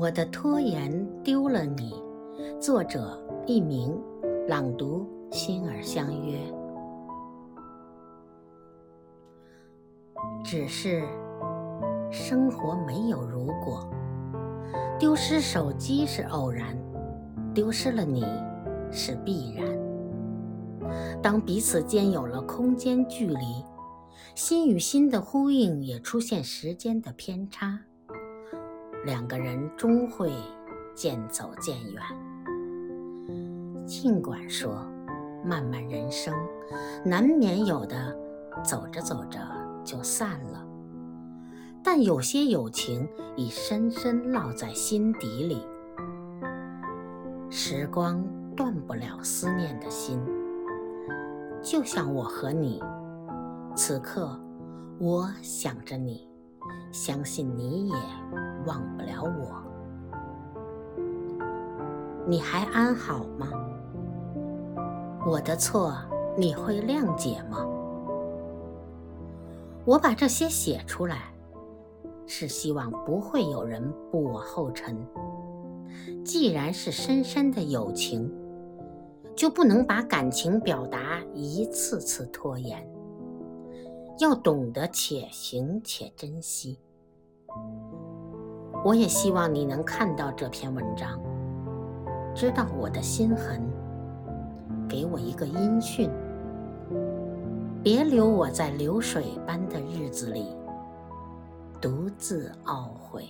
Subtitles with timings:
[0.00, 1.92] 我的拖延丢了你。
[2.60, 4.00] 作者：佚名，
[4.46, 6.38] 朗读：心儿相约。
[10.44, 11.02] 只是
[12.12, 13.90] 生活没有如果，
[15.00, 16.78] 丢失手机是偶然，
[17.52, 18.24] 丢失了你
[18.92, 19.66] 是必然。
[21.20, 23.64] 当彼此间有了空间距离，
[24.36, 27.80] 心与心的呼应也出现时间的偏差。
[29.08, 30.30] 两个人终会
[30.94, 32.02] 渐走渐远。
[33.86, 34.86] 尽管说，
[35.42, 36.34] 漫漫人生
[37.02, 38.14] 难免有的
[38.62, 39.40] 走着走着
[39.82, 40.62] 就散了，
[41.82, 45.66] 但有些友情已深深烙在心底里。
[47.48, 48.22] 时光
[48.54, 50.20] 断不了思念的心，
[51.62, 52.78] 就像我和你，
[53.74, 54.38] 此刻
[54.98, 56.27] 我想着你，
[56.92, 57.94] 相信你也。
[58.66, 59.62] 忘不了我，
[62.26, 63.48] 你还安好吗？
[65.26, 65.94] 我的错
[66.36, 67.66] 你会谅解吗？
[69.86, 71.32] 我把这些写出来，
[72.26, 74.94] 是希望不会有人步我后尘。
[76.22, 78.30] 既然是深深的友情，
[79.34, 82.86] 就不能把感情表达一次次拖延，
[84.20, 86.78] 要懂得且行且珍惜。
[88.84, 91.20] 我也希望你能看到这篇文章，
[92.34, 93.62] 知道我的心痕，
[94.88, 96.10] 给我一个音讯，
[97.82, 100.46] 别留我在流水般的日子里
[101.80, 103.24] 独自懊悔。